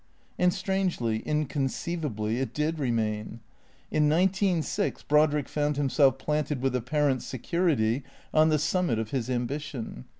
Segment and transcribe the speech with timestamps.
[0.39, 3.39] And strangely, inconceivably, it did remain.
[3.91, 8.01] In nineteen six Brodrick found himself planted with apparent security
[8.33, 10.05] on the summit of his ambition.